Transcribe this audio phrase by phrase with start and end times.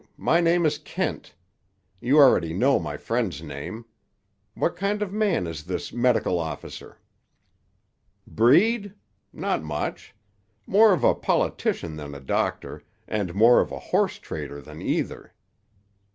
[0.17, 1.35] My name is Kent.
[1.99, 3.85] You already know my friend's name.
[4.55, 6.97] What kind of man is this medical officer?"
[8.25, 8.95] "Breed?
[9.31, 10.15] Not much.
[10.65, 15.35] More of a politician than a doctor, and more of a horse trader than either.